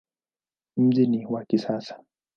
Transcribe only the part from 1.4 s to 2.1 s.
kisasa.